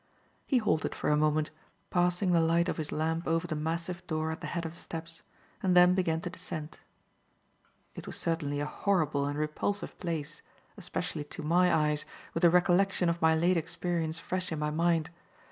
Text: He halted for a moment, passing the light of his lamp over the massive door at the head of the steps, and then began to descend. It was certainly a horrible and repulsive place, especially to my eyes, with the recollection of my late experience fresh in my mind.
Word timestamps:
He 0.47 0.57
halted 0.57 0.95
for 0.95 1.11
a 1.11 1.15
moment, 1.15 1.51
passing 1.91 2.31
the 2.31 2.41
light 2.41 2.67
of 2.67 2.77
his 2.77 2.91
lamp 2.91 3.27
over 3.27 3.45
the 3.45 3.55
massive 3.55 4.07
door 4.07 4.31
at 4.31 4.41
the 4.41 4.47
head 4.47 4.65
of 4.65 4.71
the 4.73 4.79
steps, 4.79 5.21
and 5.61 5.77
then 5.77 5.93
began 5.93 6.21
to 6.21 6.29
descend. 6.31 6.79
It 7.93 8.07
was 8.07 8.17
certainly 8.17 8.59
a 8.59 8.65
horrible 8.65 9.27
and 9.27 9.37
repulsive 9.37 9.95
place, 9.99 10.41
especially 10.75 11.25
to 11.25 11.43
my 11.43 11.71
eyes, 11.71 12.03
with 12.33 12.41
the 12.41 12.49
recollection 12.49 13.09
of 13.09 13.21
my 13.21 13.35
late 13.35 13.57
experience 13.57 14.17
fresh 14.17 14.51
in 14.51 14.57
my 14.57 14.71
mind. 14.71 15.11